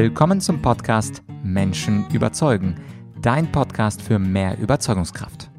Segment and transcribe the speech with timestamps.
[0.00, 2.76] Willkommen zum Podcast Menschen überzeugen,
[3.20, 5.50] dein Podcast für mehr Überzeugungskraft.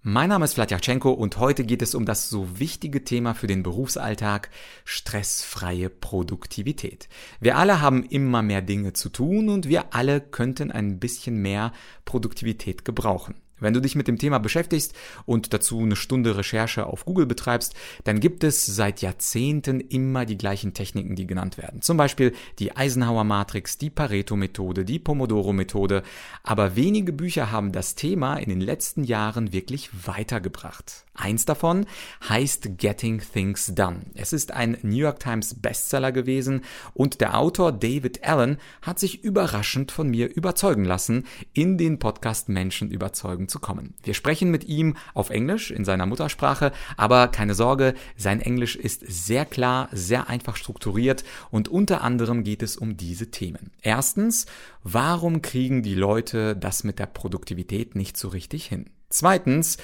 [0.00, 3.62] Mein Name ist Vladyachenko und heute geht es um das so wichtige Thema für den
[3.62, 4.48] Berufsalltag,
[4.86, 7.10] stressfreie Produktivität.
[7.40, 11.74] Wir alle haben immer mehr Dinge zu tun und wir alle könnten ein bisschen mehr
[12.06, 13.34] Produktivität gebrauchen.
[13.60, 14.94] Wenn du dich mit dem Thema beschäftigst
[15.26, 20.38] und dazu eine Stunde Recherche auf Google betreibst, dann gibt es seit Jahrzehnten immer die
[20.38, 21.82] gleichen Techniken, die genannt werden.
[21.82, 26.02] Zum Beispiel die Eisenhower Matrix, die Pareto-Methode, die Pomodoro-Methode.
[26.42, 31.04] Aber wenige Bücher haben das Thema in den letzten Jahren wirklich weitergebracht.
[31.14, 31.84] Eins davon
[32.28, 34.00] heißt Getting Things Done.
[34.14, 36.62] Es ist ein New York Times Bestseller gewesen
[36.94, 42.48] und der Autor David Allen hat sich überraschend von mir überzeugen lassen, in den Podcast
[42.48, 43.94] Menschen überzeugen zu kommen.
[44.02, 49.04] Wir sprechen mit ihm auf Englisch in seiner Muttersprache, aber keine Sorge, sein Englisch ist
[49.06, 53.70] sehr klar, sehr einfach strukturiert und unter anderem geht es um diese Themen.
[53.82, 54.46] Erstens,
[54.82, 58.86] warum kriegen die Leute das mit der Produktivität nicht so richtig hin?
[59.10, 59.76] Zweitens,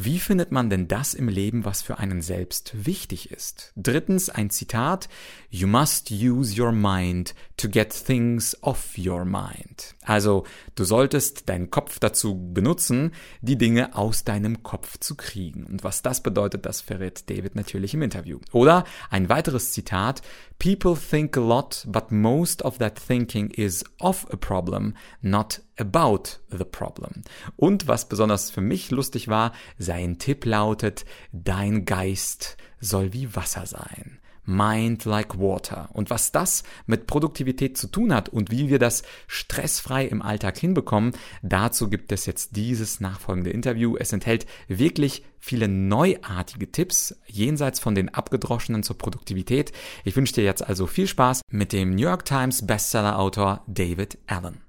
[0.00, 3.72] wie findet man denn das im Leben, was für einen selbst wichtig ist?
[3.74, 5.08] Drittens ein Zitat.
[5.50, 9.96] You must use your mind to get things off your mind.
[10.04, 10.44] Also,
[10.76, 15.66] du solltest deinen Kopf dazu benutzen, die Dinge aus deinem Kopf zu kriegen.
[15.66, 18.38] Und was das bedeutet, das verrät David natürlich im Interview.
[18.52, 20.22] Oder ein weiteres Zitat.
[20.60, 26.38] People think a lot, but most of that thinking is of a problem, not about
[26.50, 27.22] the problem.
[27.56, 29.52] Und was besonders für mich lustig war,
[29.88, 34.18] sein Tipp lautet, dein Geist soll wie Wasser sein.
[34.44, 35.88] Mind like water.
[35.94, 40.58] Und was das mit Produktivität zu tun hat und wie wir das stressfrei im Alltag
[40.58, 43.96] hinbekommen, dazu gibt es jetzt dieses nachfolgende Interview.
[43.96, 49.72] Es enthält wirklich viele neuartige Tipps jenseits von den abgedroschenen zur Produktivität.
[50.04, 54.18] Ich wünsche dir jetzt also viel Spaß mit dem New York Times Bestseller Autor David
[54.26, 54.60] Allen.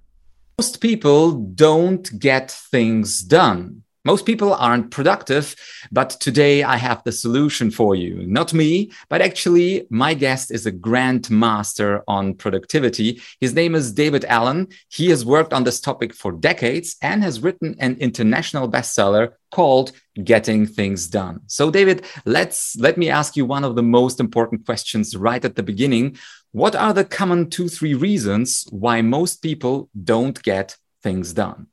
[0.57, 3.83] Most people don't get things done.
[4.05, 5.55] Most people aren't productive,
[5.91, 8.25] but today I have the solution for you.
[8.25, 13.21] Not me, but actually my guest is a grand master on productivity.
[13.41, 14.69] His name is David Allen.
[14.87, 19.91] He has worked on this topic for decades and has written an international bestseller called
[20.23, 21.41] Getting Things Done.
[21.47, 25.57] So David, let's let me ask you one of the most important questions right at
[25.57, 26.17] the beginning.
[26.53, 31.67] What are the common two, three reasons why most people don't get things done?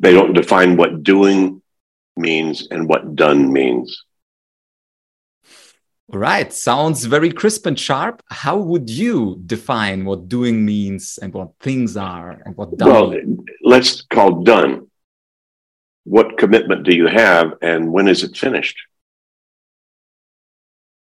[0.00, 1.62] They don't define what doing
[2.16, 4.04] means and what done means.
[6.08, 6.52] Right.
[6.52, 8.22] Sounds very crisp and sharp.
[8.30, 13.10] How would you define what doing means and what things are and what done Well,
[13.10, 13.40] means?
[13.62, 14.86] let's call done.
[16.04, 18.76] What commitment do you have and when is it finished?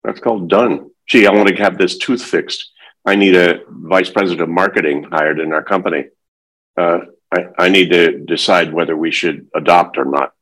[0.03, 0.91] That's called done.
[1.08, 2.70] Gee, I want to have this tooth fixed.
[3.06, 6.06] I need a vice president of marketing hired in our company.
[6.78, 7.00] Uh,
[7.34, 10.34] I, I need to decide whether we should adopt or not.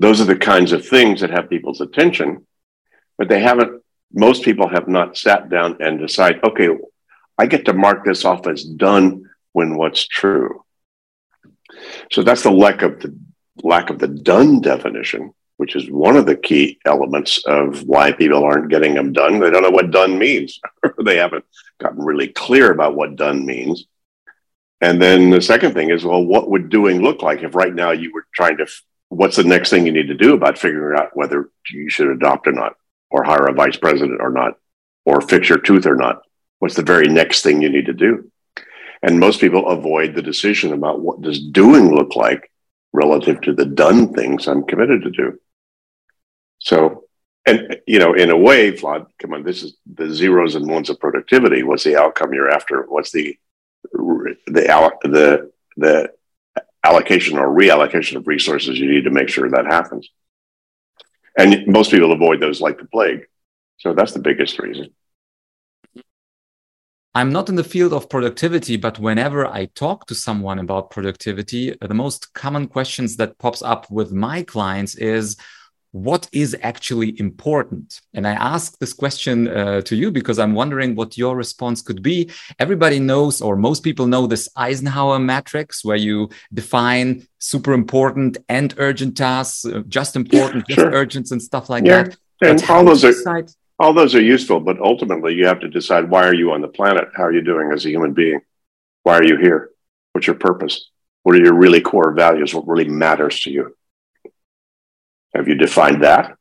[0.00, 2.46] Those are the kinds of things that have people's attention,
[3.16, 6.70] but they haven't, most people have not sat down and decide, okay,
[7.38, 10.64] I get to mark this off as done when what's true.
[12.10, 13.16] So that's the lack of the
[13.62, 18.42] lack of the done definition, which is one of the key elements of why people
[18.42, 19.38] aren't getting them done.
[19.38, 20.58] They don't know what done means.
[21.04, 21.44] they haven't
[21.78, 23.86] gotten really clear about what done means.
[24.80, 27.90] And then the second thing is, well, what would doing look like if right now
[27.90, 28.66] you were trying to,
[29.10, 32.46] what's the next thing you need to do about figuring out whether you should adopt
[32.46, 32.76] or not,
[33.10, 34.54] or hire a vice president or not,
[35.04, 36.22] or fix your tooth or not?
[36.60, 38.30] What's the very next thing you need to do?
[39.02, 42.50] And most people avoid the decision about what does doing look like
[42.92, 45.40] relative to the done things I'm committed to do.
[46.58, 47.04] So,
[47.46, 50.90] and you know, in a way, Vlad, come on, this is the zeros and ones
[50.90, 51.62] of productivity.
[51.62, 52.84] What's the outcome you're after?
[52.88, 53.38] What's the
[53.92, 56.12] the the the
[56.84, 60.10] allocation or reallocation of resources you need to make sure that happens?
[61.38, 63.26] And most people avoid those like the plague.
[63.78, 64.90] So that's the biggest reason.
[67.12, 71.74] I'm not in the field of productivity, but whenever I talk to someone about productivity,
[71.80, 75.36] the most common questions that pops up with my clients is
[75.92, 78.00] what is actually important?
[78.14, 82.02] And I ask this question uh, to you because I'm wondering what your response could
[82.02, 82.30] be.
[82.58, 88.74] Everybody knows, or most people know, this Eisenhower matrix where you define super important and
[88.78, 90.94] urgent tasks, uh, just important, Yeah, just sure.
[90.94, 92.04] urgent, and stuff like Yeah.
[92.04, 92.16] that.
[92.42, 96.10] And all those are decide- all those are useful, but ultimately you have to decide
[96.10, 97.08] why are you on the planet?
[97.16, 98.40] How are you doing as a human being?
[99.02, 99.70] Why are you here?
[100.12, 100.90] What's your purpose?
[101.22, 102.54] What are your really core values?
[102.54, 103.74] What really matters to you?
[105.34, 106.36] Have you defined that?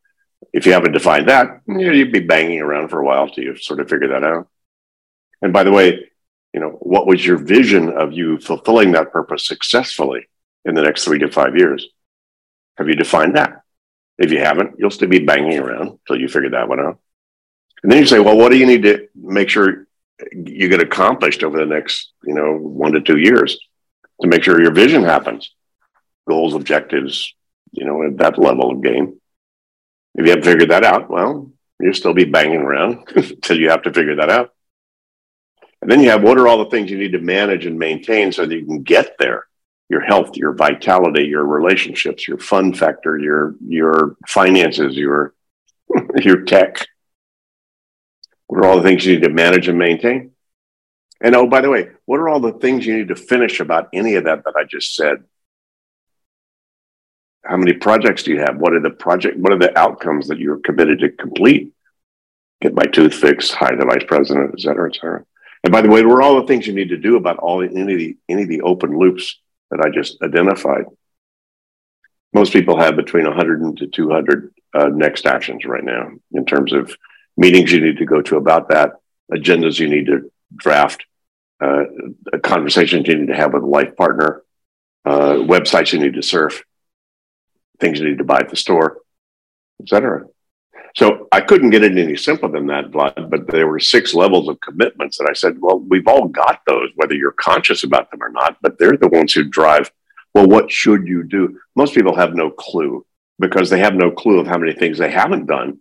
[0.53, 3.43] If you haven't defined that, you know, you'd be banging around for a while till
[3.43, 4.47] you sort of figure that out.
[5.41, 6.09] And by the way,
[6.53, 10.27] You know, what was your vision of you fulfilling that purpose successfully
[10.65, 11.87] in the next three to five years?
[12.77, 13.61] Have you defined that?
[14.17, 16.99] If you haven't, you'll still be banging around until you figure that one out.
[17.83, 19.87] And then you say, well, what do you need to make sure
[20.33, 23.57] you get accomplished over the next, you know, one to two years
[24.21, 25.53] to make sure your vision happens?
[26.27, 27.33] Goals, objectives,
[27.71, 29.19] you know, at that level of game.
[30.15, 33.83] If you haven't figured that out, well, you'll still be banging around until you have
[33.83, 34.53] to figure that out.
[35.81, 38.31] And then you have what are all the things you need to manage and maintain
[38.31, 39.45] so that you can get there?
[39.87, 45.33] Your health, your vitality, your relationships, your fun factor, your your finances, your
[46.21, 46.85] your tech.
[48.47, 50.31] What are all the things you need to manage and maintain?
[51.21, 53.89] And oh, by the way, what are all the things you need to finish about
[53.93, 55.23] any of that that I just said?
[57.45, 58.57] How many projects do you have?
[58.57, 59.37] What are the project?
[59.37, 61.73] What are the outcomes that you're committed to complete?
[62.61, 65.25] Get my tooth fixed, hire the vice president, et cetera, et cetera.
[65.63, 67.81] And by the way, are all the things you need to do about all any
[67.81, 69.39] of the any of the open loops
[69.71, 70.85] that I just identified?
[72.33, 76.73] Most people have between 100 and to 200 uh, next actions right now in terms
[76.73, 76.95] of
[77.37, 78.93] meetings you need to go to about that,
[79.31, 81.05] agendas you need to draft,
[81.61, 81.83] uh,
[82.43, 84.43] conversations you need to have with a life partner,
[85.05, 86.63] uh, websites you need to surf,
[87.79, 88.97] things you need to buy at the store,
[89.81, 90.25] etc.
[90.95, 94.49] So I couldn't get it any simpler than that, Vlad, but there were six levels
[94.49, 98.23] of commitments that I said, well, we've all got those, whether you're conscious about them
[98.23, 99.91] or not, but they're the ones who drive,
[100.33, 101.59] well, what should you do?
[101.75, 103.05] Most people have no clue
[103.39, 105.79] because they have no clue of how many things they haven't done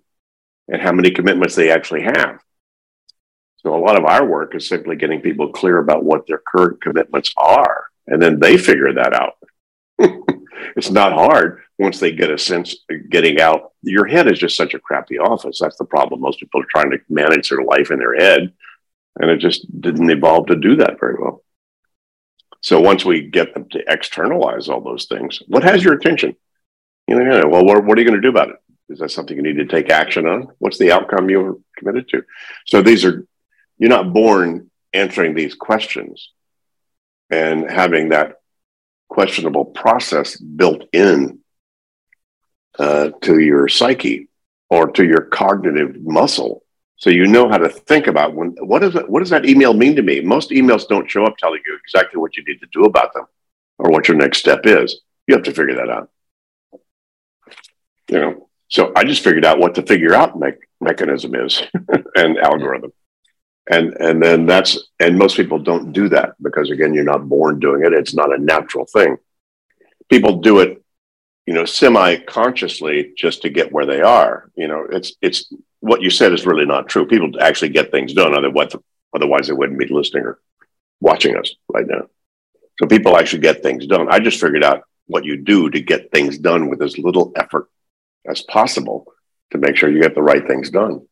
[0.69, 2.41] and how many commitments they actually have.
[3.59, 6.81] So a lot of our work is simply getting people clear about what their current
[6.81, 9.35] commitments are, and then they figure that out.
[10.77, 13.73] it's not hard once they get a sense of getting out.
[13.83, 15.59] Your head is just such a crappy office.
[15.61, 16.21] That's the problem.
[16.21, 18.53] Most people are trying to manage their life in their head,
[19.21, 21.43] and it just didn't evolve to do that very well.
[22.61, 26.35] So once we get them to externalize all those things, what has your attention?
[27.06, 28.56] You know, well, what, what are you going to do about it?
[28.89, 30.49] Is that something you need to take action on?
[30.59, 32.25] What's the outcome you're committed to?
[32.67, 33.27] So these are,
[33.79, 36.31] you're not born answering these questions
[37.31, 38.38] and having that
[39.19, 41.41] questionable process built in
[42.79, 44.29] uh, to your psyche
[44.70, 46.62] or to your cognitive muscle.
[46.99, 49.75] So you know how to think about when what is it what does that email
[49.75, 50.20] mean to me?
[50.20, 53.25] Most emails don't show up telling you exactly what you need to do about them
[53.79, 55.00] or what your next step is.
[55.26, 56.11] You have to figure that out.
[58.11, 61.62] You know so i just figured out what the figure out me- mechanism is
[62.14, 62.93] and algorithm
[63.70, 67.61] and and then that's and most people don't do that because again you're not born
[67.61, 67.93] doing it.
[67.93, 69.17] It's not a natural thing.
[70.09, 70.82] People do it
[71.47, 74.50] you know semi-consciously just to get where they are.
[74.56, 77.06] You know it's it's what you said is really not true.
[77.06, 78.75] People actually get things done otherwise
[79.15, 80.38] otherwise they wouldn't be listening or
[81.00, 82.06] watching us right now.
[82.81, 84.09] So people actually get things done.
[84.11, 87.69] I just figured out what you do to get things done with as little effort
[88.26, 89.06] as possible
[89.50, 91.06] to make sure you get the right things done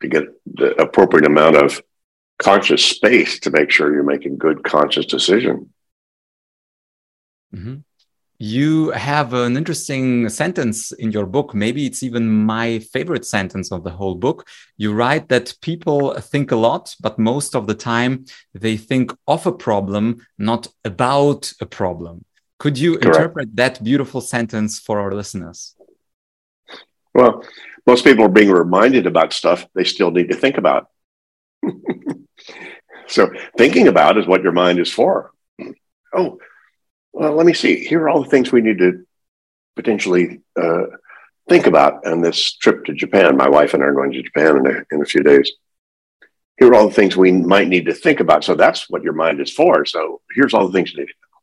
[0.00, 1.80] to get the appropriate amount of
[2.40, 5.70] conscious space to make sure you're making good conscious decision.
[7.54, 7.76] Mm-hmm.
[8.42, 11.54] You have an interesting sentence in your book.
[11.54, 14.48] Maybe it's even my favorite sentence of the whole book.
[14.78, 18.24] You write that people think a lot, but most of the time
[18.54, 22.24] they think of a problem, not about a problem.
[22.58, 23.06] Could you Correct.
[23.06, 25.74] interpret that beautiful sentence for our listeners?
[27.12, 27.44] Well,
[27.86, 30.88] most people are being reminded about stuff they still need to think about.
[33.06, 35.32] so thinking about is what your mind is for.
[36.14, 36.38] Oh,
[37.12, 37.84] well, let me see.
[37.84, 39.04] Here are all the things we need to
[39.76, 40.84] potentially uh,
[41.48, 43.36] think about on this trip to Japan.
[43.36, 45.52] My wife and I are going to Japan in a, in a few days.
[46.58, 48.44] Here are all the things we might need to think about.
[48.44, 49.84] So that's what your mind is for.
[49.86, 50.92] So here's all the things.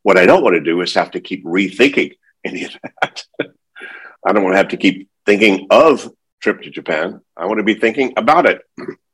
[0.02, 2.72] What I don't want to do is have to keep rethinking any of
[3.02, 3.24] that.
[4.26, 6.10] I don't want to have to keep thinking of
[6.40, 7.20] trip to Japan.
[7.36, 8.62] I want to be thinking about it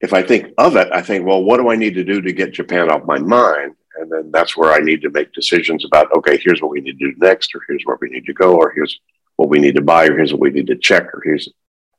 [0.00, 2.32] if I think of it, I think, well, what do I need to do to
[2.32, 3.74] get Japan off my mind?
[3.98, 6.98] And then that's where I need to make decisions about, okay, here's what we need
[6.98, 8.98] to do next, or here's where we need to go, or here's
[9.36, 11.48] what we need to buy, or here's what we need to check, or here's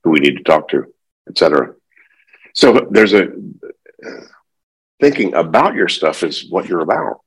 [0.03, 0.85] who we need to talk to,
[1.27, 1.73] etc.
[2.53, 3.29] So there's a
[4.99, 7.21] thinking about your stuff is what you're about.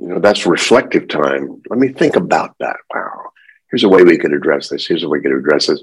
[0.00, 1.62] You know, that's reflective time.
[1.70, 2.76] Let me think about that.
[2.92, 3.30] Wow.
[3.70, 4.86] Here's a way we could address this.
[4.86, 5.82] Here's a way we could address this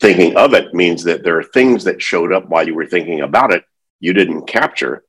[0.00, 3.20] thinking of it means that there are things that showed up while you were thinking
[3.20, 3.64] about it
[4.00, 5.04] you didn't capture.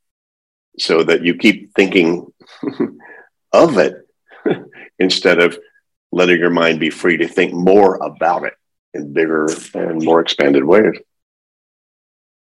[0.80, 2.32] So that you keep thinking
[3.54, 3.96] of it
[5.00, 5.58] instead of
[6.12, 8.54] letting your mind be free to think more about it
[8.94, 10.96] in bigger and more expanded ways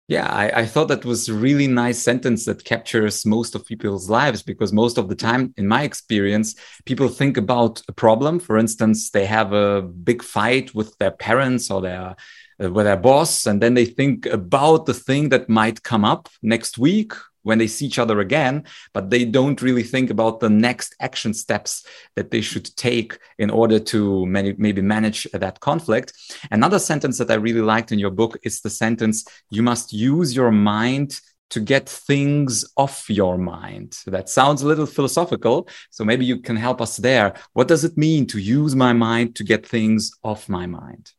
[0.09, 4.09] Yeah, I, I, thought that was a really nice sentence that captures most of people's
[4.09, 8.39] lives because most of the time, in my experience, people think about a problem.
[8.39, 12.15] For instance, they have a big fight with their parents or their
[12.59, 16.27] uh, with their boss, and then they think about the thing that might come up
[16.41, 17.13] next week
[17.49, 18.63] when they see each other again,
[18.93, 21.83] but they don't really think about the next action steps
[22.15, 26.13] that they should take in order to maybe manage that conflict.
[26.51, 30.35] Another sentence that I really liked in your book is the sentence, you must use
[30.35, 33.97] your mind to get things off your mind.
[34.05, 35.67] That sounds a little philosophical.
[35.89, 37.33] So maybe you can help us there.
[37.53, 41.11] What does it mean to use my mind to get things off my mind?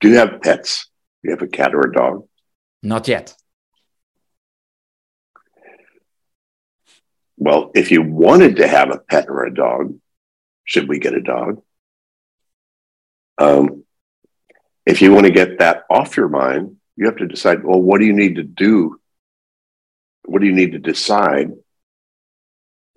[0.00, 0.90] Do you have pets?
[1.22, 2.26] Do you have a cat or a dog?
[2.82, 3.34] Not yet.
[7.36, 9.94] Well, if you wanted to have a pet or a dog,
[10.64, 11.62] should we get a dog?
[13.38, 13.84] Um,
[14.86, 18.00] if you want to get that off your mind, you have to decide, well, what
[18.00, 18.98] do you need to do?
[20.24, 21.52] What do you need to decide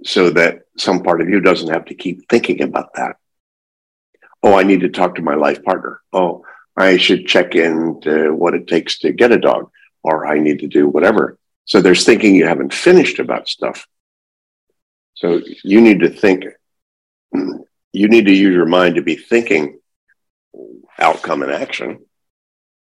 [0.05, 3.17] so that some part of you doesn't have to keep thinking about that?
[4.41, 5.99] Oh, I need to talk to my life partner.
[6.13, 6.45] Oh,
[6.77, 9.69] I should check in to what it takes to get a dog,
[10.01, 11.37] or I need to do whatever.
[11.65, 13.85] So there's thinking you haven't finished about stuff.
[15.19, 16.45] So you need to think,
[17.33, 19.79] you need to use your mind to be thinking
[20.97, 22.05] outcome and action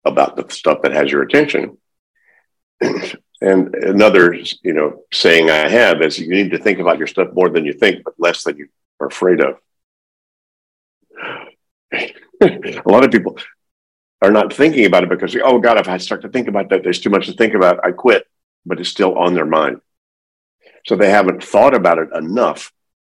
[0.05, 1.79] about the stuff that has your attention.
[2.83, 7.29] and another, you know, saying I have is you need to think about your stuff
[7.33, 8.69] more than you think, but less than you
[9.01, 9.57] are afraid of.
[12.43, 13.39] a lot of people
[14.21, 16.83] are not thinking about it because, oh God, if I start to think about that,
[16.83, 17.83] there's too much to think about.
[17.83, 18.27] I quit,
[18.67, 19.81] but it's still on their mind.
[20.87, 22.73] So they haven't thought about it enough.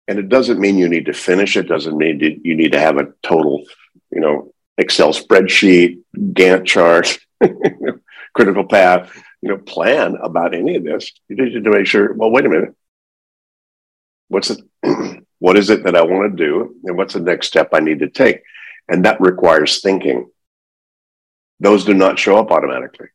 [0.07, 2.97] And it doesn't mean you need to finish it, doesn't mean you need to have
[2.97, 3.63] a total,
[4.11, 7.17] you know, Excel spreadsheet, Gantt chart,
[8.35, 11.11] critical path, you know, plan about any of this.
[11.27, 12.75] You need to make sure, well, wait a minute.
[14.27, 14.61] What's it?
[15.39, 16.75] what is it that I want to do?
[16.83, 18.41] And what's the next step I need to take?
[18.87, 20.29] And that requires thinking.
[21.59, 23.07] Those do not show up automatically.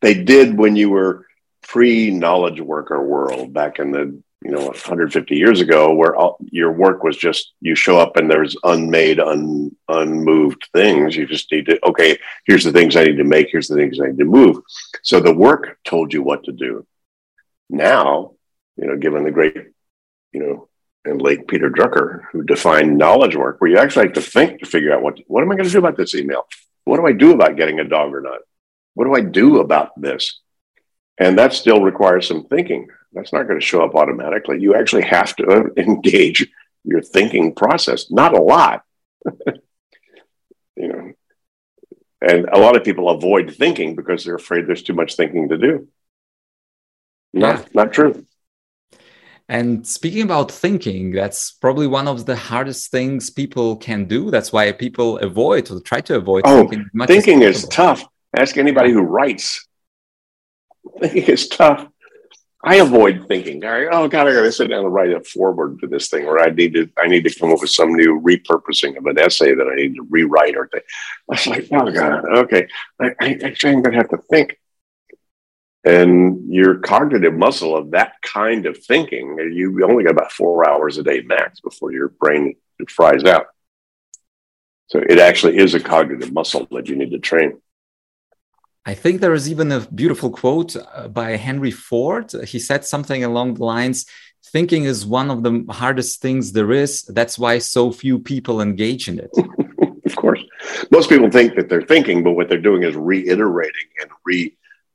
[0.00, 1.26] They did when you were
[1.62, 7.04] pre-knowledge worker world back in the you know 150 years ago where all, your work
[7.04, 11.16] was just you show up and there's unmade un, unmoved things.
[11.16, 14.00] You just need to okay here's the things i need to make here's the things
[14.00, 14.58] i need to move.
[15.02, 16.86] So the work told you what to do.
[17.70, 18.32] Now
[18.76, 19.56] you know given the great
[20.32, 20.68] you know
[21.04, 24.66] and late peter drucker who defined knowledge work where you actually have to think to
[24.66, 26.46] figure out what what am i going to do about this email?
[26.84, 28.40] What do i do about getting a dog or not?
[28.94, 30.41] What do i do about this
[31.22, 32.88] and that still requires some thinking.
[33.12, 34.60] That's not going to show up automatically.
[34.60, 36.48] You actually have to engage
[36.84, 38.82] your thinking process, not a lot.
[40.76, 41.12] you know,
[42.20, 45.58] and a lot of people avoid thinking because they're afraid there's too much thinking to
[45.58, 45.88] do.
[47.32, 47.64] Not, yeah.
[47.72, 48.26] not true.
[49.48, 54.30] And speaking about thinking, that's probably one of the hardest things people can do.
[54.30, 56.88] That's why people avoid or try to avoid oh, thinking.
[57.06, 58.04] thinking is tough.
[58.36, 59.68] Ask anybody who writes
[61.00, 61.88] thinking is tough.
[62.64, 63.64] I avoid thinking.
[63.64, 66.26] I, oh God, I got to sit down and write a forward to this thing,
[66.26, 66.88] or I need to.
[66.96, 69.96] I need to come up with some new repurposing of an essay that I need
[69.96, 70.56] to rewrite.
[70.56, 70.82] Or thing.
[71.28, 72.68] I was like, oh God, okay.
[73.00, 74.58] I, I actually am going to have to think.
[75.84, 80.98] And your cognitive muscle of that kind of thinking, you only got about four hours
[80.98, 82.54] a day max before your brain
[82.88, 83.46] fries out.
[84.86, 87.60] So it actually is a cognitive muscle that you need to train.
[88.84, 92.32] I think there is even a beautiful quote uh, by Henry Ford.
[92.46, 94.06] He said something along the lines
[94.46, 97.02] thinking is one of the hardest things there is.
[97.02, 99.30] That's why so few people engage in it.
[100.06, 100.42] of course.
[100.90, 104.10] Most people think that they're thinking, but what they're doing is reiterating and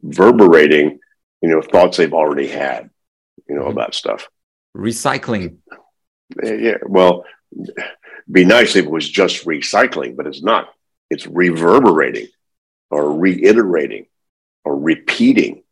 [0.03, 0.99] reverberating,
[1.41, 2.89] you know, thoughts they've already had,
[3.47, 4.29] you know, about stuff.
[4.75, 5.57] Recycling.
[6.43, 6.77] Yeah.
[6.85, 7.23] Well,
[8.29, 10.69] be nice if it was just recycling, but it's not.
[11.09, 12.27] It's reverberating
[12.89, 14.05] or reiterating
[14.63, 15.63] or repeating.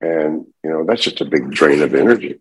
[0.00, 2.40] And, you know, that's just a big drain of energy.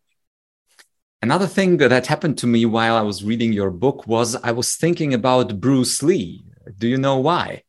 [1.21, 4.75] Another thing that happened to me while I was reading your book was I was
[4.75, 6.45] thinking about Bruce Lee.
[6.77, 7.63] Do you know why?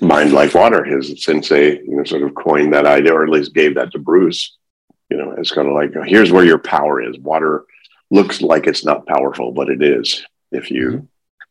[0.00, 0.82] Mind like water.
[0.84, 3.98] His sensei, you know, sort of coined that idea, or at least gave that to
[3.98, 4.56] Bruce.
[5.10, 7.18] You know, it's kind of like here's where your power is.
[7.18, 7.64] Water
[8.10, 11.04] looks like it's not powerful, but it is if you mm-hmm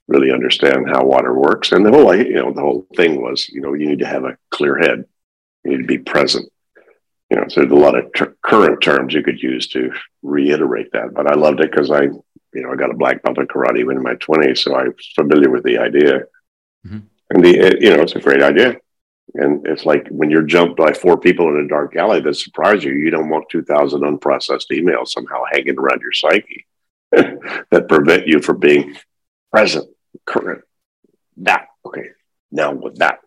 [0.08, 1.72] really understand how water works.
[1.72, 4.26] And the whole, you know, the whole thing was, you know, you need to have
[4.26, 5.06] a clear head.
[5.64, 6.50] You need to be present.
[7.30, 9.92] You know, so there's a lot of ter- current terms you could use to
[10.22, 11.14] reiterate that.
[11.14, 12.22] But I loved it because I, you
[12.54, 15.50] know, I got a black belt in karate when in my 20s, so I'm familiar
[15.50, 16.24] with the idea.
[16.86, 17.00] Mm-hmm.
[17.32, 18.78] And the, you know, it's a great idea.
[19.36, 22.84] And it's like when you're jumped by four people in a dark alley that surprise
[22.84, 26.68] you, you don't want 2,000 unprocessed emails somehow hanging around your psyche
[27.12, 28.96] that prevent you from being
[29.54, 29.88] present,
[30.26, 30.64] current.
[31.38, 32.10] That, okay,
[32.52, 33.20] now with that.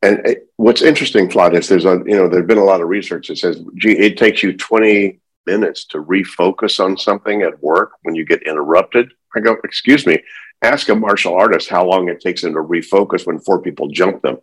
[0.00, 2.88] And it, what's interesting, Vlad, is there's a, you know, there's been a lot of
[2.88, 7.92] research that says, gee, it takes you 20 minutes to refocus on something at work
[8.02, 9.10] when you get interrupted.
[9.34, 10.22] I go, excuse me,
[10.62, 14.22] ask a martial artist how long it takes them to refocus when four people jump
[14.22, 14.38] them.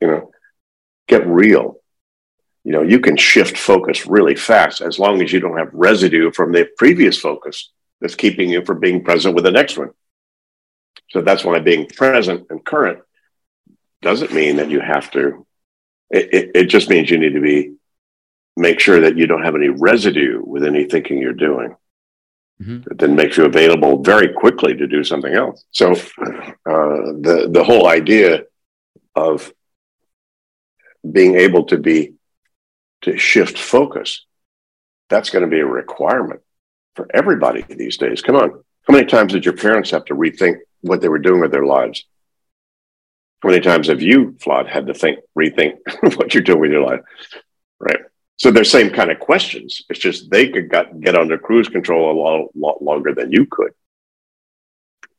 [0.00, 0.30] You know,
[1.06, 1.77] get real.
[2.68, 6.30] You know, you can shift focus really fast as long as you don't have residue
[6.30, 9.88] from the previous focus that's keeping you from being present with the next one.
[11.08, 12.98] So that's why being present and current
[14.02, 15.46] doesn't mean that you have to.
[16.10, 17.76] It, it, it just means you need to be
[18.54, 21.74] make sure that you don't have any residue with any thinking you're doing.
[22.60, 22.90] Mm-hmm.
[22.90, 25.64] It then makes you available very quickly to do something else.
[25.70, 25.96] So uh,
[26.66, 28.42] the the whole idea
[29.14, 29.50] of
[31.10, 32.17] being able to be
[33.02, 34.24] to shift focus
[35.08, 36.40] that's going to be a requirement
[36.94, 38.22] for everybody these days.
[38.22, 41.40] Come on, how many times did your parents have to rethink what they were doing
[41.40, 42.04] with their lives?
[43.42, 45.78] How many times have you, Vlad, had to think, rethink
[46.16, 47.00] what you're doing with your life?
[47.78, 48.00] Right.
[48.36, 49.82] So they're same kind of questions.
[49.88, 53.46] It's just they could got, get under cruise control a lot, lot longer than you
[53.46, 53.72] could.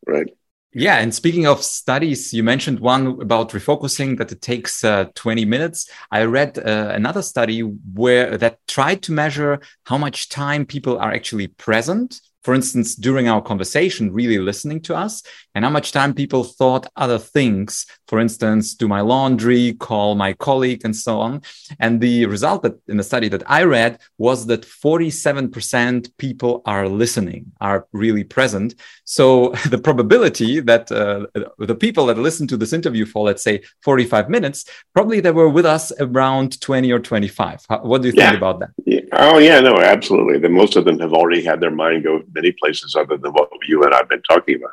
[0.05, 0.27] Right.
[0.71, 5.43] Yeah, and speaking of studies, you mentioned one about refocusing that it takes uh, 20
[5.43, 5.89] minutes.
[6.11, 11.11] I read uh, another study where that tried to measure how much time people are
[11.11, 15.21] actually present for instance, during our conversation, really listening to us
[15.55, 17.85] and how much time people thought other things.
[18.07, 21.41] For instance, do my laundry, call my colleague, and so on.
[21.79, 26.87] And the result that in the study that I read was that 47% people are
[26.87, 28.75] listening, are really present.
[29.03, 31.25] So the probability that uh,
[31.57, 35.49] the people that listen to this interview for, let's say, 45 minutes, probably they were
[35.49, 37.65] with us around 20 or 25.
[37.81, 38.69] What do you think about that?
[38.85, 39.01] Yeah.
[39.11, 40.37] Oh, yeah, no, absolutely.
[40.37, 43.49] The, most of them have already had their mind go many places other than what
[43.67, 44.71] you and I've been talking about.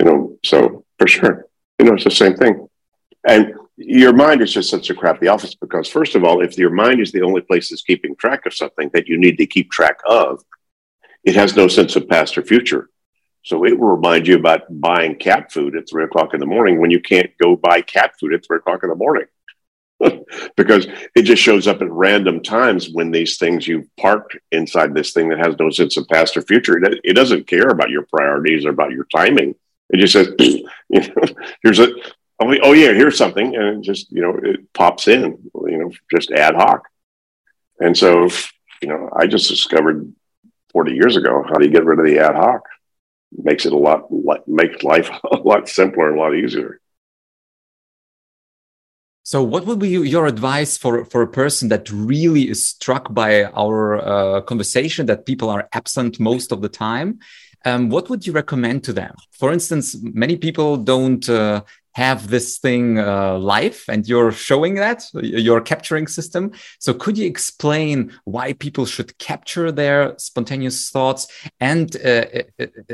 [0.00, 1.46] You know, so for sure,
[1.78, 2.68] you know, it's the same thing.
[3.26, 6.70] And your mind is just such a crappy office because, first of all, if your
[6.70, 9.70] mind is the only place that's keeping track of something that you need to keep
[9.70, 10.42] track of,
[11.24, 12.90] it has no sense of past or future.
[13.44, 16.80] So it will remind you about buying cat food at three o'clock in the morning
[16.80, 19.26] when you can't go buy cat food at three o'clock in the morning.
[20.56, 25.12] because it just shows up at random times when these things you parked inside this
[25.12, 26.82] thing that has no sense of past or future.
[26.82, 29.54] It, it doesn't care about your priorities or about your timing.
[29.90, 31.22] It just says, you know,
[31.62, 31.88] here's a,
[32.40, 33.54] oh, oh yeah, here's something.
[33.54, 36.88] And it just, you know, it pops in, you know, just ad hoc.
[37.80, 38.28] And so,
[38.80, 40.12] you know, I just discovered
[40.72, 42.62] 40 years ago how do you get rid of the ad hoc?
[43.32, 44.08] Makes it a lot,
[44.46, 46.80] makes life a lot simpler and a lot easier.
[49.26, 53.44] So, what would be your advice for, for a person that really is struck by
[53.44, 57.20] our uh, conversation that people are absent most of the time?
[57.64, 59.14] Um, what would you recommend to them?
[59.32, 61.62] For instance, many people don't uh,
[61.94, 66.52] have this thing uh, live and you're showing that your capturing system.
[66.78, 71.28] So could you explain why people should capture their spontaneous thoughts?
[71.60, 72.24] And uh,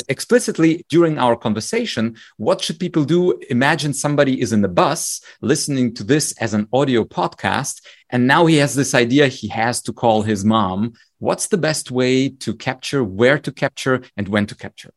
[0.08, 3.38] explicitly during our conversation what should people do?
[3.48, 8.46] Imagine somebody is in the bus listening to this as an audio podcast and now
[8.46, 10.92] he has this idea he has to call his mom.
[11.18, 14.92] What's the best way to capture where to capture and when to capture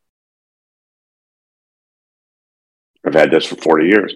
[3.06, 4.16] I've had this for 40 years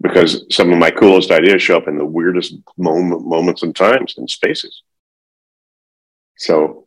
[0.00, 4.14] because some of my coolest ideas show up in the weirdest moment, moments and times
[4.16, 4.82] and spaces.
[6.36, 6.86] So,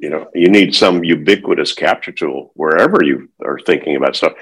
[0.00, 4.32] you know, you need some ubiquitous capture tool wherever you are thinking about stuff.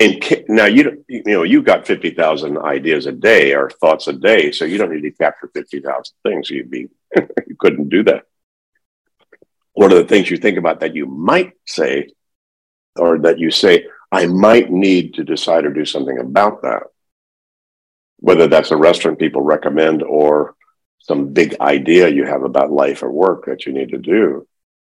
[0.00, 4.12] And now you you know you've got fifty thousand ideas a day or thoughts a
[4.12, 6.50] day, so you don't need to capture fifty thousand things.
[6.50, 8.24] You'd be you couldn't do that.
[9.72, 12.08] One of the things you think about that you might say
[12.98, 16.84] or that you say, I might need to decide or do something about that.
[18.18, 20.54] Whether that's a restaurant people recommend or
[20.98, 24.46] some big idea you have about life or work that you need to do.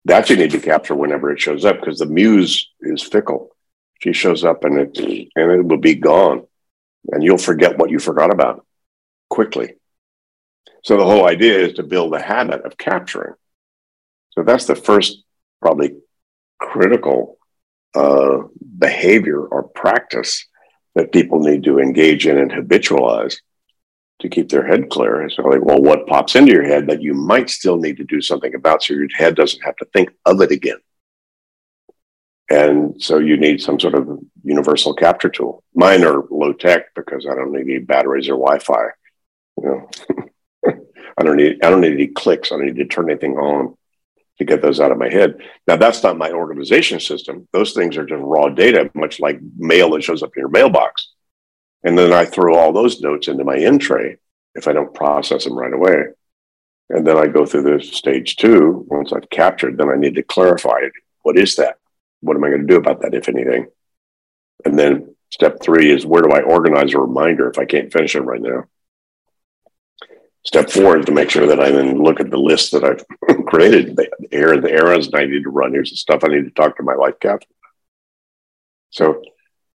[0.06, 3.50] That you need to capture whenever it shows up because the muse is fickle.
[4.02, 6.48] She shows up and it and it will be gone.
[7.12, 8.66] And you'll forget what you forgot about
[9.30, 9.74] quickly.
[10.84, 13.36] So the whole idea is to build a habit of capturing.
[14.32, 15.24] So that's the first
[15.62, 15.98] probably
[16.60, 17.38] critical
[17.96, 18.40] uh,
[18.78, 20.46] behavior or practice
[20.96, 23.38] that people need to engage in and habitualize
[24.20, 25.30] to keep their head clear.
[25.30, 28.22] So, like, well, what pops into your head that you might still need to do
[28.22, 30.78] something about so your head doesn't have to think of it again?
[32.50, 35.64] And so you need some sort of universal capture tool.
[35.76, 38.86] Mine are low tech because I don't need batteries or Wi-Fi.
[39.62, 39.90] You know,
[41.18, 42.52] I don't need I don't need any clicks.
[42.52, 43.78] I don't need to turn anything on
[44.40, 45.36] to get those out of my head.
[45.68, 47.48] Now that's not my organization system.
[47.52, 51.10] Those things are just raw data, much like mail that shows up in your mailbox.
[51.84, 54.18] And then I throw all those notes into my in tray
[54.56, 56.04] if I don't process them right away.
[56.90, 58.86] And then I go through the stage two.
[58.88, 60.94] Once I've captured, then I need to clarify it.
[61.22, 61.78] What is that?
[62.22, 63.68] What am I going to do about that, if anything?
[64.66, 68.16] And then step three is where do I organize a reminder if I can't finish
[68.16, 68.66] it right now?
[70.46, 73.06] Step four is to make sure that I then look at the list that I've
[73.46, 75.74] created, the error, the errors I need to run.
[75.74, 77.50] Here's the stuff I need to talk to my life captain.
[78.92, 79.22] So,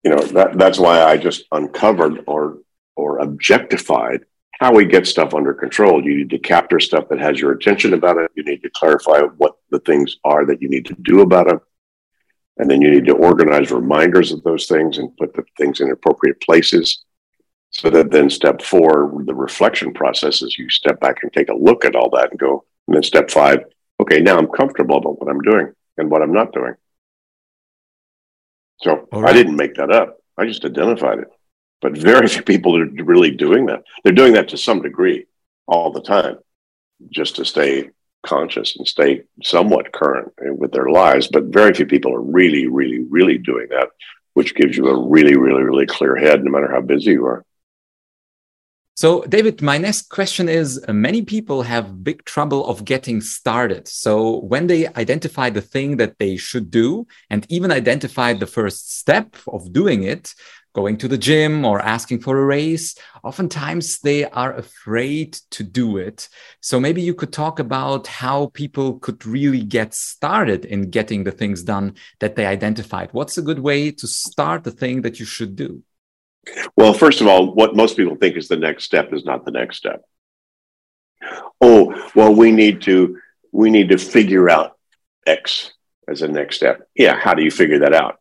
[0.04, 2.60] you know, that, that's why I just uncovered or
[2.96, 4.26] or objectified
[4.60, 6.04] how we get stuff under control.
[6.04, 8.30] You need to capture stuff that has your attention about it.
[8.36, 11.60] You need to clarify what the things are that you need to do about it.
[12.58, 15.92] And then you need to organize reminders of those things and put the things in
[15.92, 17.06] appropriate places.
[17.72, 21.56] So that then step four, the reflection process is you step back and take a
[21.56, 23.64] look at all that and go, and then step five,
[24.02, 26.74] okay, now I'm comfortable about what I'm doing and what I'm not doing.
[28.82, 29.30] So right.
[29.30, 30.18] I didn't make that up.
[30.38, 31.28] I just identified it.
[31.82, 33.84] But very few people are really doing that.
[34.04, 35.28] They're doing that to some degree
[35.68, 36.38] all the time,
[37.10, 37.90] just to stay
[38.26, 41.28] conscious and stay somewhat current with their lives.
[41.28, 43.90] But very few people are really, really, really doing that,
[44.34, 47.46] which gives you a really, really, really clear head no matter how busy you are.
[49.02, 53.88] So, David, my next question is uh, many people have big trouble of getting started.
[53.88, 58.98] So, when they identify the thing that they should do and even identify the first
[59.00, 60.36] step of doing it,
[60.76, 65.96] going to the gym or asking for a raise, oftentimes they are afraid to do
[65.96, 66.28] it.
[66.60, 71.32] So maybe you could talk about how people could really get started in getting the
[71.32, 73.14] things done that they identified.
[73.14, 75.84] What's a good way to start the thing that you should do?
[76.76, 79.52] Well, first of all, what most people think is the next step is not the
[79.52, 80.04] next step.
[81.62, 83.18] Oh, well, we need to
[83.52, 84.78] we need to figure out
[85.26, 85.72] X
[86.08, 86.88] as a next step.
[86.96, 88.20] Yeah, how do you figure that out?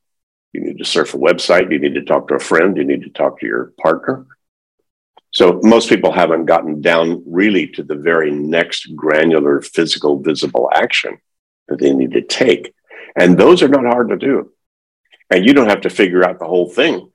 [0.53, 1.71] You need to surf a website.
[1.71, 2.77] You need to talk to a friend.
[2.77, 4.27] You need to talk to your partner.
[5.31, 11.19] So most people haven't gotten down really to the very next granular physical visible action
[11.69, 12.75] that they need to take.
[13.15, 14.53] And those are not hard to do.
[15.31, 17.11] And you don't have to figure out the whole thing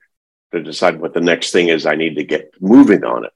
[0.52, 3.32] to decide what the next thing is I need to get moving on it.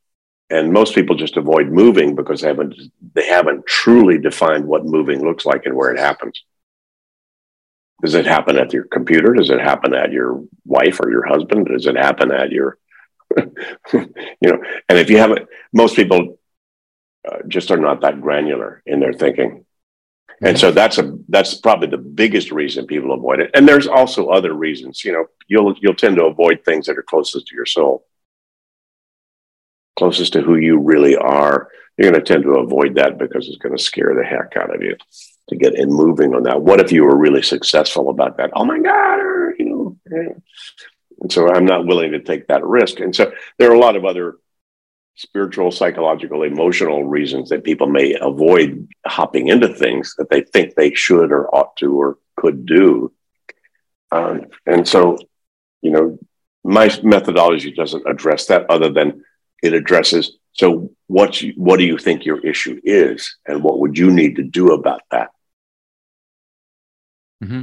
[0.50, 2.74] And most people just avoid moving because they haven't
[3.14, 6.42] they haven't truly defined what moving looks like and where it happens.
[8.02, 9.34] Does it happen at your computer?
[9.34, 11.66] Does it happen at your wife or your husband?
[11.66, 12.78] Does it happen at your,
[13.36, 14.06] you
[14.42, 14.62] know?
[14.88, 16.38] And if you haven't, most people
[17.28, 19.66] uh, just are not that granular in their thinking,
[20.42, 23.50] and so that's a that's probably the biggest reason people avoid it.
[23.54, 25.04] And there's also other reasons.
[25.04, 28.06] You know, you'll you'll tend to avoid things that are closest to your soul,
[29.98, 31.68] closest to who you really are.
[31.96, 34.72] You're going to tend to avoid that because it's going to scare the heck out
[34.72, 34.96] of you
[35.48, 36.62] to get in moving on that.
[36.62, 38.50] What if you were really successful about that?
[38.54, 39.96] Oh my God, or, you know.
[40.12, 40.34] Eh.
[41.20, 43.00] And so I'm not willing to take that risk.
[43.00, 44.36] And so there are a lot of other
[45.18, 50.94] spiritual, psychological, emotional reasons that people may avoid hopping into things that they think they
[50.94, 53.12] should or ought to or could do.
[54.10, 55.18] Um, and so,
[55.82, 56.18] you know,
[56.64, 59.22] my methodology doesn't address that other than
[59.62, 63.96] it addresses so what you, what do you think your issue is and what would
[63.96, 65.30] you need to do about that
[67.42, 67.62] Mm-hmm.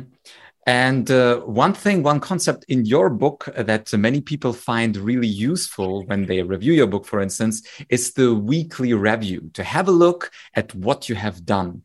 [0.65, 6.03] And uh, one thing, one concept in your book that many people find really useful
[6.05, 10.31] when they review your book, for instance, is the weekly review to have a look
[10.55, 11.83] at what you have done.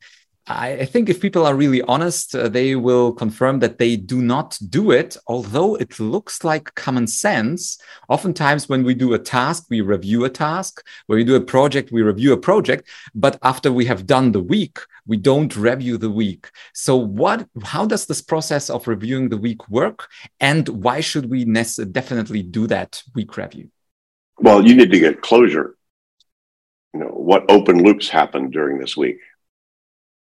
[0.52, 4.58] I think if people are really honest, uh, they will confirm that they do not
[4.68, 7.78] do it, although it looks like common sense.
[8.08, 10.84] Oftentimes, when we do a task, we review a task.
[11.06, 12.88] When we do a project, we review a project.
[13.14, 16.50] But after we have done the week, we don't review the week.
[16.74, 17.46] So, what?
[17.62, 20.08] How does this process of reviewing the week work,
[20.40, 23.70] and why should we definitely do that week review?
[24.38, 25.76] Well, you need to get closure.
[26.92, 29.18] You know what open loops happened during this week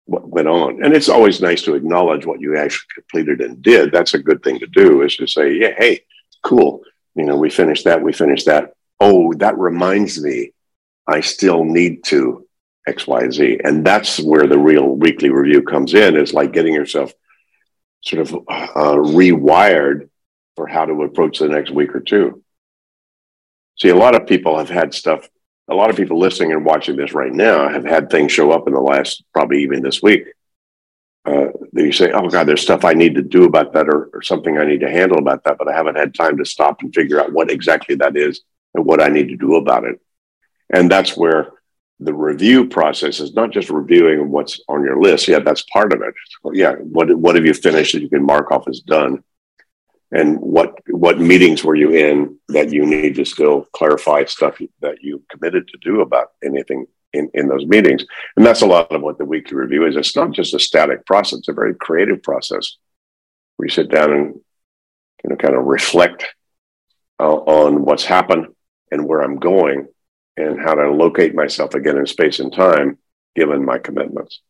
[0.07, 0.83] what went on.
[0.83, 3.91] And it's always nice to acknowledge what you actually completed and did.
[3.91, 6.03] That's a good thing to do is to say, yeah, hey,
[6.43, 6.81] cool.
[7.15, 8.73] You know, we finished that, we finished that.
[8.99, 10.53] Oh, that reminds me,
[11.07, 12.47] I still need to
[12.87, 13.61] XYZ.
[13.63, 17.13] And that's where the real weekly review comes in is like getting yourself
[18.01, 20.09] sort of uh, rewired
[20.55, 22.43] for how to approach the next week or two.
[23.77, 25.27] See, a lot of people have had stuff
[25.69, 28.67] a lot of people listening and watching this right now have had things show up
[28.67, 30.27] in the last probably even this week
[31.27, 34.21] uh, you say, oh God, there's stuff I need to do about that or, or
[34.21, 36.93] something I need to handle about that, but I haven't had time to stop and
[36.95, 38.41] figure out what exactly that is
[38.73, 39.99] and what I need to do about it.
[40.73, 41.51] And that's where
[41.99, 45.27] the review process is not just reviewing what's on your list.
[45.27, 46.13] Yeah, that's part of it.
[46.53, 49.23] Yeah, what what have you finished that you can mark off as done?
[50.11, 55.01] And what what meetings were you in that you need to still clarify stuff that
[55.01, 58.05] you committed to do about anything in, in those meetings?
[58.37, 59.97] And that's a lot of what the weekly review is.
[59.97, 62.77] It's not just a static process, it's a very creative process
[63.57, 64.35] where you sit down and
[65.23, 66.25] you know kind of reflect
[67.19, 68.47] uh, on what's happened
[68.91, 69.87] and where I'm going
[70.37, 72.97] and how to locate myself again in space and time
[73.35, 74.41] given my commitments.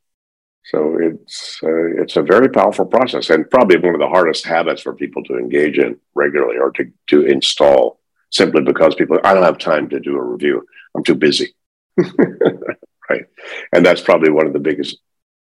[0.71, 4.81] So it's uh, it's a very powerful process and probably one of the hardest habits
[4.81, 8.01] for people to engage in regularly or to to install
[8.31, 10.65] simply because people I don't have time to do a review.
[10.93, 11.55] I'm too busy.
[11.97, 13.25] right.
[13.71, 14.97] And that's probably one of the biggest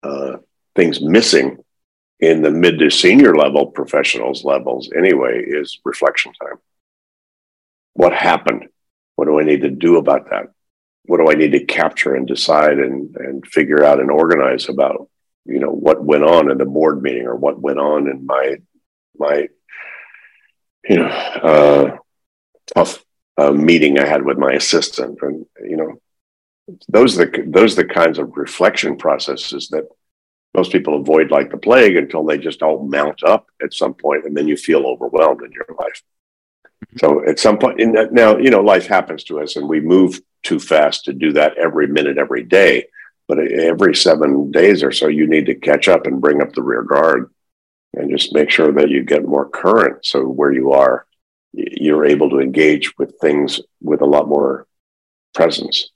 [0.03, 0.38] uh,
[0.75, 1.57] things missing
[2.19, 6.57] in the mid to senior level professionals levels anyway is reflection time.
[7.93, 8.67] What happened?
[9.15, 10.47] What do I need to do about that?
[11.05, 15.09] What do I need to capture and decide and, and figure out and organize about,
[15.45, 18.58] you know, what went on in the board meeting or what went on in my,
[19.17, 19.47] my,
[20.88, 21.97] you know, uh,
[22.75, 23.03] tough
[23.38, 25.19] uh, meeting I had with my assistant.
[25.21, 26.01] And, you know,
[26.88, 29.88] those are the, those are the kinds of reflection processes that
[30.53, 34.25] most people avoid like the plague until they just all mount up at some point
[34.25, 36.01] and then you feel overwhelmed in your life.
[36.97, 39.79] So at some point, in that, now you know life happens to us, and we
[39.79, 42.88] move too fast to do that every minute, every day.
[43.27, 46.62] But every seven days or so, you need to catch up and bring up the
[46.62, 47.31] rear guard,
[47.93, 50.05] and just make sure that you get more current.
[50.05, 51.05] So where you are,
[51.53, 54.67] you're able to engage with things with a lot more
[55.33, 55.89] presence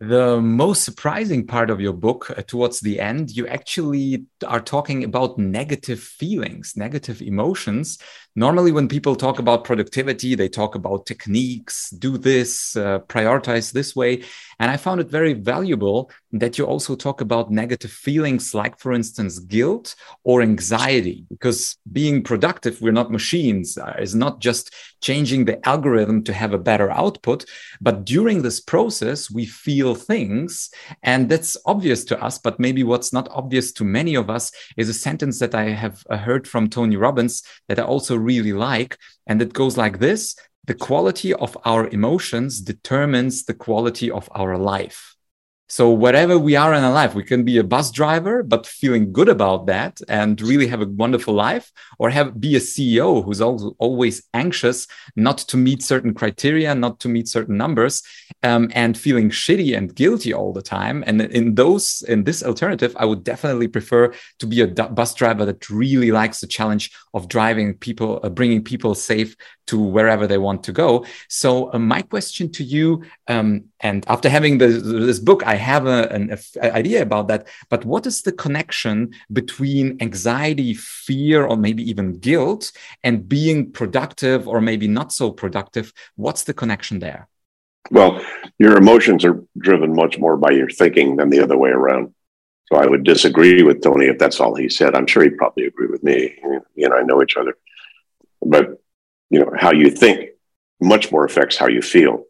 [0.00, 5.04] the most surprising part of your book uh, towards the end you actually are talking
[5.04, 7.98] about negative feelings negative emotions
[8.36, 13.96] normally when people talk about productivity they talk about techniques do this uh, prioritize this
[13.96, 14.22] way.
[14.58, 18.92] And i found it very valuable that you also talk about negative feelings like for
[18.92, 25.46] instance guilt or anxiety because being productive we're not machines uh, is not just changing
[25.46, 27.44] the algorithm to have a better output
[27.80, 30.70] but during this process we feel things.
[31.02, 34.88] And that's obvious to us but maybe what's not obvious to many of us is
[34.88, 38.96] a sentence that i have uh, heard from tony robbins that i also really like
[39.26, 44.56] and it goes like this the quality of our emotions determines the quality of our
[44.56, 45.16] life
[45.70, 49.12] so wherever we are in our life, we can be a bus driver, but feeling
[49.12, 53.40] good about that and really have a wonderful life, or have be a CEO who's
[53.40, 58.02] also always anxious not to meet certain criteria, not to meet certain numbers,
[58.42, 61.04] um, and feeling shitty and guilty all the time.
[61.06, 65.44] And in those, in this alternative, I would definitely prefer to be a bus driver
[65.44, 69.36] that really likes the challenge of driving people, uh, bringing people safe
[69.70, 71.06] to wherever they want to go.
[71.28, 75.86] So uh, my question to you, um, and after having the, this book, I have
[75.86, 77.46] a, an a idea about that.
[77.68, 82.72] But what is the connection between anxiety, fear, or maybe even guilt,
[83.04, 85.92] and being productive or maybe not so productive?
[86.16, 87.28] What's the connection there?
[87.90, 88.20] Well,
[88.58, 92.14] your emotions are driven much more by your thinking than the other way around.
[92.68, 94.94] So I would disagree with Tony if that's all he said.
[94.94, 96.38] I'm sure he'd probably agree with me.
[96.76, 97.54] You know, I know each other.
[98.44, 98.80] But,
[99.28, 100.30] you know, how you think
[100.80, 102.24] much more affects how you feel.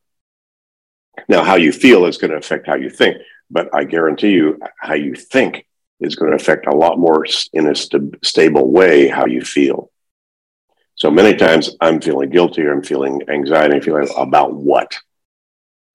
[1.29, 3.19] Now, how you feel is going to affect how you think,
[3.51, 5.67] but I guarantee you, how you think
[6.01, 9.91] is going to affect a lot more in a st- stable way how you feel.
[10.95, 14.99] So many times I'm feeling guilty or I'm feeling anxiety, I'm feeling about what?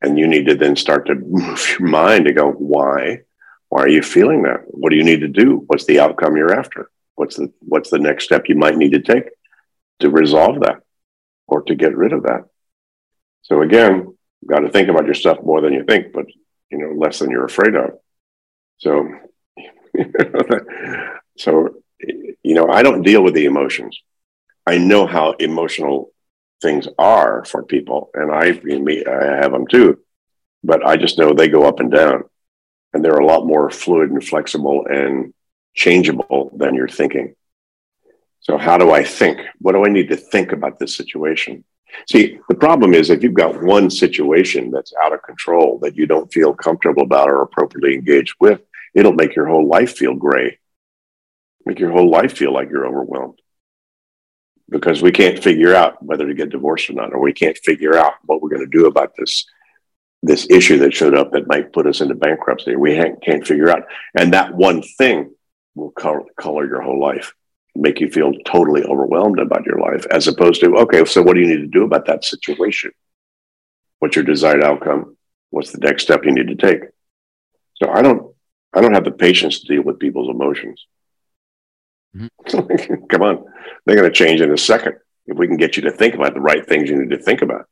[0.01, 3.21] And you need to then start to move your mind to go, why?
[3.69, 4.61] Why are you feeling that?
[4.67, 5.63] What do you need to do?
[5.67, 6.89] What's the outcome you're after?
[7.15, 9.29] What's the what's the next step you might need to take
[9.99, 10.81] to resolve that
[11.47, 12.45] or to get rid of that?
[13.43, 14.14] So again,
[14.47, 16.25] got to think about your stuff more than you think, but
[16.71, 17.91] you know, less than you're afraid of.
[18.77, 19.07] So,
[21.37, 23.99] so you know, I don't deal with the emotions.
[24.67, 26.11] I know how emotional
[26.61, 29.99] things are for people, and I, me, I have them too.
[30.63, 32.23] But I just know they go up and down,
[32.93, 35.33] and they're a lot more fluid and flexible and
[35.75, 37.35] changeable than you're thinking.
[38.41, 39.39] So, how do I think?
[39.59, 41.63] What do I need to think about this situation?
[42.09, 46.05] See, the problem is if you've got one situation that's out of control that you
[46.05, 48.61] don't feel comfortable about or appropriately engaged with,
[48.93, 50.59] it'll make your whole life feel gray,
[51.65, 53.39] make your whole life feel like you're overwhelmed.
[54.67, 57.95] Because we can't figure out whether to get divorced or not, or we can't figure
[57.95, 59.45] out what we're going to do about this
[60.23, 62.75] this issue that showed up that might put us into bankruptcy.
[62.75, 63.83] We can't figure out.
[64.17, 65.35] And that one thing
[65.75, 67.33] will color, color your whole life,
[67.75, 71.41] make you feel totally overwhelmed about your life, as opposed to, okay, so what do
[71.41, 72.91] you need to do about that situation?
[73.99, 75.17] What's your desired outcome?
[75.49, 76.81] What's the next step you need to take?
[77.75, 78.33] So I don't,
[78.73, 80.85] I don't have the patience to deal with people's emotions.
[82.15, 83.05] Mm-hmm.
[83.09, 83.45] Come on,
[83.85, 84.95] they're going to change in a second
[85.27, 87.41] if we can get you to think about the right things you need to think
[87.41, 87.67] about.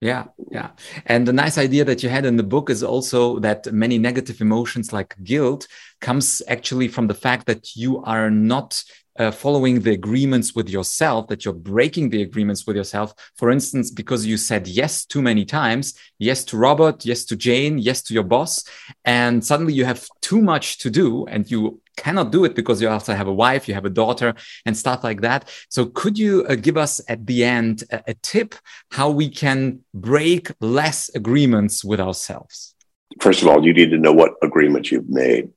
[0.00, 0.70] Yeah, yeah.
[1.06, 4.40] And the nice idea that you had in the book is also that many negative
[4.40, 5.66] emotions like guilt
[6.00, 8.82] comes actually from the fact that you are not
[9.18, 13.14] uh, following the agreements with yourself, that you're breaking the agreements with yourself.
[13.36, 17.78] For instance, because you said yes too many times, yes to Robert, yes to Jane,
[17.78, 18.64] yes to your boss,
[19.04, 22.88] and suddenly you have too much to do and you cannot do it because you
[22.88, 25.48] also have a wife, you have a daughter, and stuff like that.
[25.68, 28.54] So, could you uh, give us at the end a, a tip
[28.90, 32.74] how we can break less agreements with ourselves?
[33.20, 35.50] First of all, you need to know what agreements you've made.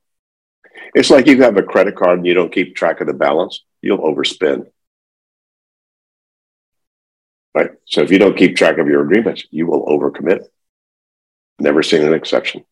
[0.93, 3.63] It's like you have a credit card and you don't keep track of the balance,
[3.81, 4.67] you'll overspend.
[7.53, 7.71] Right?
[7.85, 10.45] So if you don't keep track of your agreements, you will overcommit.
[11.59, 12.65] Never seen an exception.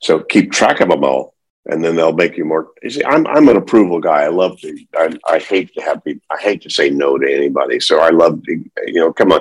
[0.00, 1.34] So keep track of them all,
[1.66, 2.70] and then they'll make you more.
[2.82, 4.22] You see, I'm I'm an approval guy.
[4.22, 4.84] I love to.
[4.94, 6.04] I, I hate to have.
[6.04, 7.80] People, I hate to say no to anybody.
[7.80, 8.64] So I love to.
[8.86, 9.40] You know, come on,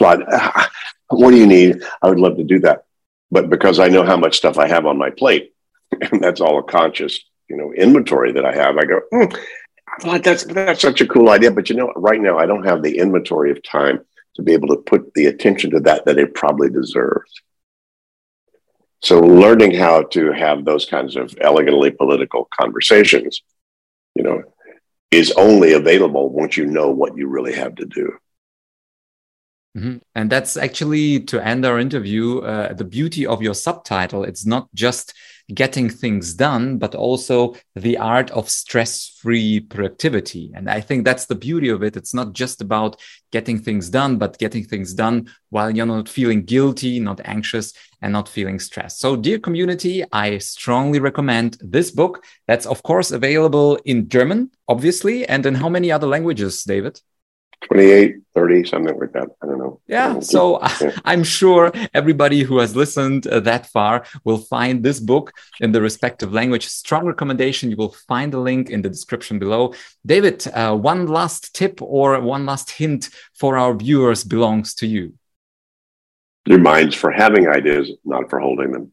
[0.00, 0.68] Vlad.
[1.08, 1.82] What do you need?
[2.00, 2.86] I would love to do that,
[3.30, 5.51] but because I know how much stuff I have on my plate,
[6.00, 8.76] and that's all a conscious, you know, inventory that I have.
[8.76, 12.46] I go, mm, that's that's such a cool idea, but you know, right now I
[12.46, 14.00] don't have the inventory of time
[14.36, 17.30] to be able to put the attention to that that it probably deserves.
[19.02, 23.42] So, learning how to have those kinds of elegantly political conversations,
[24.14, 24.42] you know,
[25.10, 28.16] is only available once you know what you really have to do.
[29.76, 29.98] Mm-hmm.
[30.14, 34.24] And that's actually to end our interview, uh, the beauty of your subtitle.
[34.24, 35.14] It's not just
[35.54, 40.50] getting things done, but also the art of stress free productivity.
[40.54, 41.96] And I think that's the beauty of it.
[41.96, 46.44] It's not just about getting things done, but getting things done while you're not feeling
[46.44, 48.98] guilty, not anxious, and not feeling stressed.
[49.00, 52.24] So, dear community, I strongly recommend this book.
[52.46, 55.26] That's, of course, available in German, obviously.
[55.26, 57.00] And in how many other languages, David?
[57.62, 59.28] 28, 30, something like that.
[59.42, 59.80] I don't know.
[59.86, 60.20] Yeah.
[60.20, 60.92] So yeah.
[61.04, 65.80] I'm sure everybody who has listened uh, that far will find this book in the
[65.80, 66.66] respective language.
[66.66, 67.70] Strong recommendation.
[67.70, 69.74] You will find the link in the description below.
[70.04, 75.14] David, uh, one last tip or one last hint for our viewers belongs to you.
[76.46, 78.92] Your minds for having ideas, not for holding them.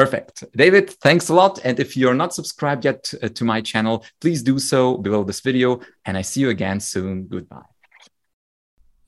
[0.00, 0.44] Perfect.
[0.56, 1.60] David, thanks a lot.
[1.62, 5.40] And if you're not subscribed yet uh, to my channel, please do so below this
[5.40, 5.78] video.
[6.06, 7.26] And I see you again soon.
[7.26, 7.69] Goodbye.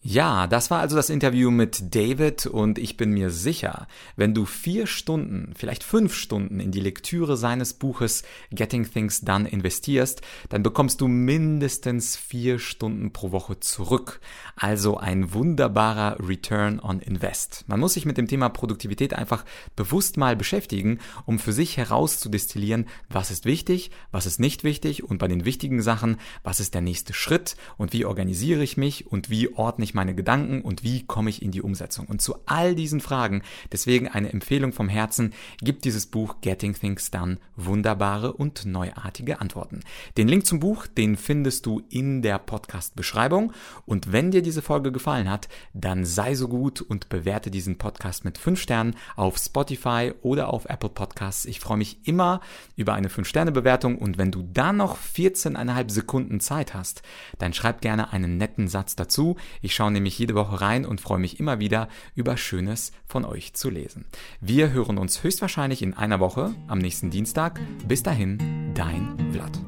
[0.05, 3.87] Ja, das war also das Interview mit David und ich bin mir sicher,
[4.17, 9.49] wenn du vier Stunden, vielleicht fünf Stunden in die Lektüre seines Buches Getting Things Done
[9.49, 14.21] investierst, dann bekommst du mindestens vier Stunden pro Woche zurück.
[14.57, 17.65] Also ein wunderbarer Return on Invest.
[17.69, 19.45] Man muss sich mit dem Thema Produktivität einfach
[19.77, 25.19] bewusst mal beschäftigen, um für sich herauszudestillieren, was ist wichtig, was ist nicht wichtig und
[25.19, 29.31] bei den wichtigen Sachen, was ist der nächste Schritt und wie organisiere ich mich und
[29.31, 32.07] wie ordne ich ich meine Gedanken und wie komme ich in die Umsetzung?
[32.07, 37.11] Und zu all diesen Fragen, deswegen eine Empfehlung vom Herzen, gibt dieses Buch Getting Things
[37.11, 39.81] Done wunderbare und neuartige Antworten.
[40.17, 43.53] Den Link zum Buch, den findest du in der Podcast-Beschreibung.
[43.85, 48.25] Und wenn dir diese Folge gefallen hat, dann sei so gut und bewerte diesen Podcast
[48.25, 51.45] mit 5 Sternen auf Spotify oder auf Apple Podcasts.
[51.45, 52.41] Ich freue mich immer
[52.77, 57.03] über eine 5-Sterne-Bewertung und wenn du dann noch 14,5 Sekunden Zeit hast,
[57.39, 59.37] dann schreib gerne einen netten Satz dazu.
[59.61, 63.55] Ich schaue nämlich jede Woche rein und freue mich immer wieder über Schönes von euch
[63.55, 64.05] zu lesen.
[64.41, 67.61] Wir hören uns höchstwahrscheinlich in einer Woche am nächsten Dienstag.
[67.89, 69.59] Bis dahin, dein Vlad.